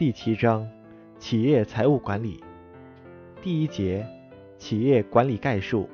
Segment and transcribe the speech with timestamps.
[0.00, 0.66] 第七章
[1.18, 2.42] 企业财务管理
[3.42, 4.06] 第一节
[4.56, 5.90] 企业管理概述。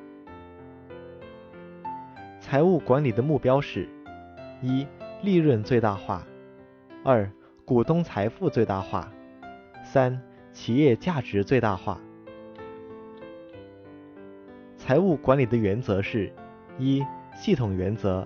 [2.39, 3.89] 财务管理的目标是：
[4.63, 4.87] 一、
[5.25, 6.25] 利润最大化；
[7.03, 7.29] 二、
[7.65, 9.09] 股东财富最大化；
[9.83, 12.01] 三、企业价值最大化。
[14.77, 16.33] 财务管理的原则是：
[16.79, 17.05] 一、
[17.35, 18.25] 系统原则；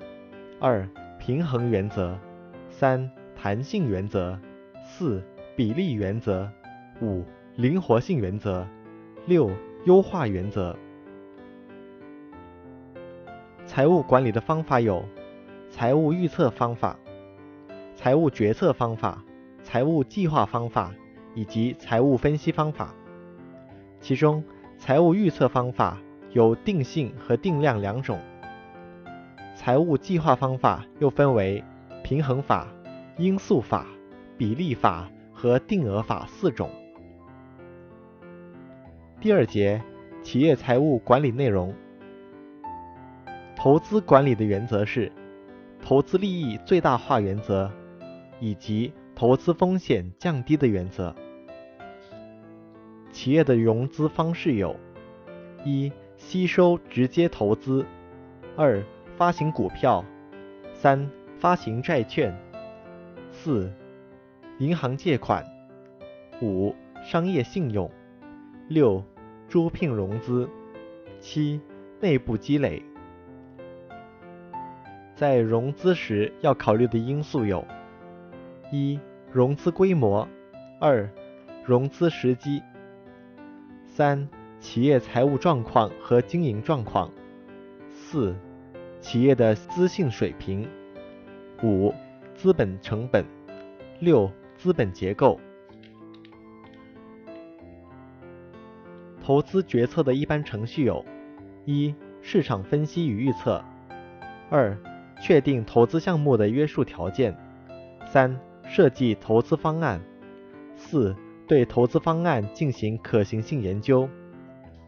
[0.61, 0.87] 二、
[1.19, 2.19] 平衡原则；
[2.69, 4.39] 三、弹性原则；
[4.85, 5.23] 四、
[5.61, 6.49] 比例原则；
[7.03, 7.23] 五、
[7.55, 8.65] 灵活性原则；
[9.27, 9.51] 六、
[9.85, 10.75] 优化原则。
[13.67, 15.05] 财务管理的方法有：
[15.69, 16.99] 财务预测方法、
[17.95, 19.23] 财务决策方法、
[19.63, 20.95] 财务计划方法。
[21.35, 22.95] 以及财务分析方法，
[24.01, 24.43] 其中
[24.79, 25.99] 财务预测方法
[26.33, 28.19] 有定性和定量两种，
[29.55, 31.63] 财务计划方法又分为
[32.03, 32.67] 平衡法、
[33.19, 33.87] 因素法、
[34.39, 35.09] 比例法
[35.41, 36.69] 和定额法四种。
[39.23, 39.83] 第二节
[40.23, 41.75] 企业财务管理内容，
[43.57, 45.11] 投资管理的原则是
[45.83, 47.73] 投资利益最大化原则
[48.39, 48.93] 以及。
[49.13, 51.15] 投资风险降低的原则。
[53.13, 54.75] 企业的融资方式有：
[55.63, 57.85] 一、吸收直接投资；
[58.57, 58.83] 二、
[59.19, 60.03] 发行股票；
[60.73, 62.33] 三、发行债券；
[63.31, 63.71] 四、
[64.61, 65.43] 银行借款；
[66.43, 67.89] 五、商业信用；
[68.69, 69.03] 六、
[69.49, 70.47] 招聘融资；
[71.19, 71.59] 七、
[71.99, 72.83] 内部积累。
[75.15, 77.67] 在融资时要考虑的因素有：
[78.71, 79.01] 一、
[79.33, 80.29] 融资规模，
[80.79, 81.09] 二、
[81.65, 82.63] 融资时机，
[83.87, 87.11] 三、企业财务状况和经营状况，
[87.89, 88.37] 四、
[89.01, 90.69] 企业的资信水平，
[91.63, 91.95] 五、
[92.35, 93.25] 资本成本，
[94.01, 94.31] 六、
[94.61, 95.41] 资本结构。
[99.23, 101.03] 投资决策的一般程序有：
[101.65, 103.65] 一、市场分析与预测；
[104.51, 104.77] 二、
[105.19, 107.33] 确定投资项目的约束条件；
[108.07, 109.99] 三、设计投资方案，
[110.77, 114.07] 四、对投资方案进行可行性研究，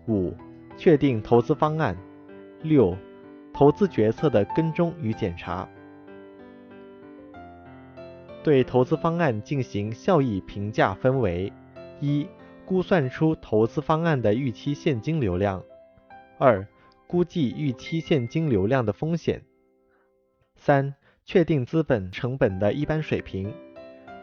[0.07, 0.35] 五、
[0.77, 1.97] 确定投资方案，
[2.63, 2.95] 六、
[3.55, 5.67] 投资决策的跟踪与检查。
[8.43, 11.53] 对投资方案进行效益评价分为：
[12.01, 12.27] 一、
[12.65, 15.61] 估算出投资方案的预期现金流量；
[16.39, 16.67] 二、
[17.07, 19.39] 估计预期现金流量的风险；
[20.57, 20.93] 三、
[21.25, 23.53] 确定资本成本的一般水平。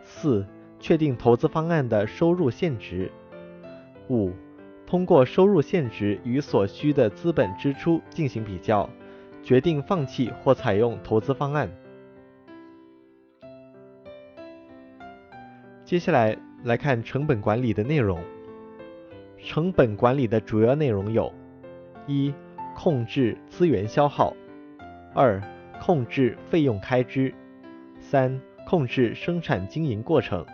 [0.03, 0.45] 四、
[0.79, 3.09] 确定投资方案的收入现值。
[4.09, 4.33] 五、
[4.85, 8.89] 通过收入现值与所需的资本支出进行比较，
[9.43, 11.69] 决定放弃或采用投资方案。
[15.89, 18.23] 接下来来看成本管理的内容。
[19.39, 21.33] 成本管理的主要内容有：
[22.05, 22.31] 一、
[22.75, 24.31] 控制资源消耗；
[25.15, 25.41] 二、
[25.81, 27.33] 控制费用开支；
[27.99, 28.39] 三。
[28.67, 30.45] 控制生产经营过程，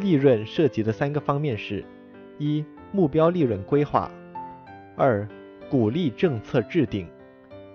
[0.00, 1.84] 利润涉及的三个方面是：
[2.36, 4.10] 一、目标利润规划；
[4.96, 5.28] 二、
[5.70, 7.06] 鼓励政策制定；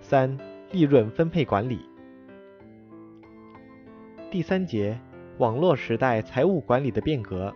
[0.02, 0.38] 三、
[0.74, 1.80] 利润分配管理。
[4.32, 5.00] 第三节，
[5.38, 7.54] 网络时代财务管理的变革。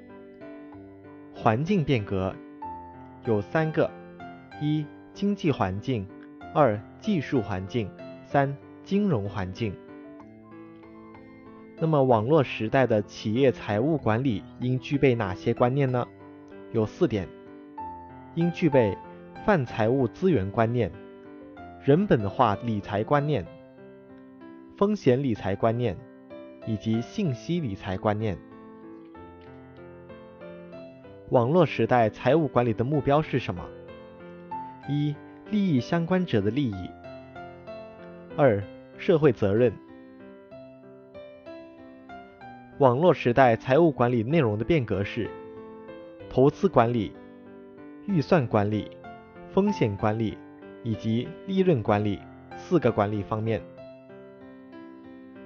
[1.34, 2.34] 环境变革
[3.25, 3.90] 有三个：
[4.62, 6.06] 一、经济环境；
[6.53, 7.88] 二、技术环境；
[8.24, 9.75] 三、金融环境。
[11.80, 16.06] 那么，网络时代的企业财务管理应具备哪些观念呢？
[16.72, 17.28] 有四点：
[18.36, 18.96] 应具备
[19.44, 20.91] 泛财务资源观念、
[21.84, 23.46] 人本化理财观念、
[24.78, 25.97] 风险理财观念
[26.69, 28.38] 以及信息理财观念。
[31.31, 33.68] 网络时代财务管理的目标是什么？
[34.88, 35.16] 一、
[35.50, 36.88] 利益相关者的利益；
[38.38, 38.63] 二、
[39.00, 39.74] 社会责任。
[42.77, 45.27] 网络时代财务管理内容的变革是：
[46.30, 47.12] 投资管理、
[48.06, 48.95] 预算管理、
[49.51, 50.38] 风险管理
[50.83, 52.19] 以及利润管理
[52.56, 53.60] 四个管理方面。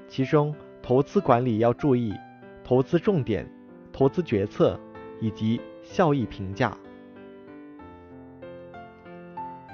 [0.09, 0.53] 其中，
[0.83, 2.13] 投资管理要注意
[2.61, 3.49] 投资重点、
[3.93, 4.77] 投资决策
[5.21, 6.77] 以及效益评价。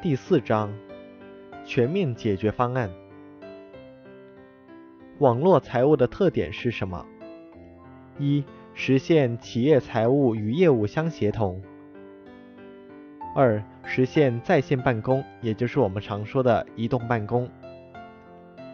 [0.04, 0.72] 第四章：
[1.66, 2.92] 全面解决方案。
[5.18, 7.04] 网络财务的特点是什么？
[8.20, 8.46] 一、
[8.76, 11.60] 实现企业财务与业务相协同；
[13.36, 17.48] 二、实现在线办公，也就是我们常说的移动办公；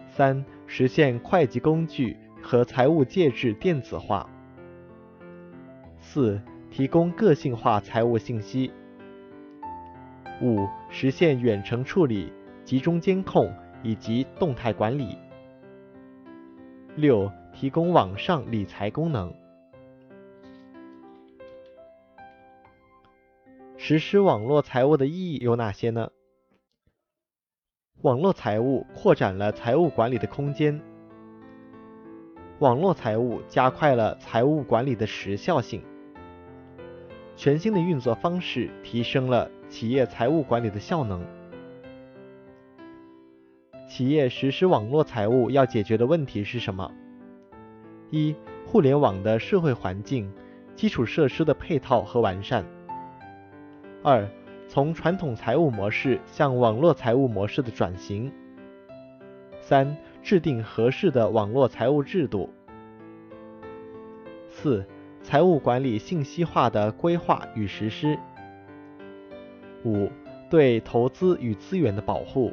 [0.10, 4.30] 三、实现会计工具和财务介质电子化。
[5.97, 6.39] 四、
[6.69, 8.71] 提供个性化财务信息。
[10.44, 12.31] 五、实现远程处理、
[12.63, 13.51] 集中监控
[13.81, 15.18] 以及动态管理。
[16.95, 19.33] 六、提供网上理财功能。
[23.75, 26.12] 实施网络财务的意义有哪些呢？
[28.03, 30.80] 网络财务扩展了财务管理的空间。
[32.66, 35.84] 网络财务加快了财务管理的时效性。
[37.36, 41.24] 全新的运作方式提升了企业财务管理的效能。
[43.88, 46.92] 企业实施网络财务要解决的问题是什么？
[48.10, 48.36] 一、
[48.66, 50.34] 互联网的社会环境、
[50.74, 52.66] 基础设施的配套和完善。
[54.02, 54.28] 二、
[54.68, 58.34] 从传统财务模式向网络财务模式的转型。
[59.62, 62.50] 三、制定合适的网络财务制度。
[64.50, 64.83] 四、
[65.22, 68.18] 财务管理信息化的规划与实施。
[69.83, 70.10] 五、
[70.50, 72.51] 对投资与资源的保护。